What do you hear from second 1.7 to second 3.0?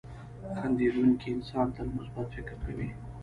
تل مثبت فکر کوي.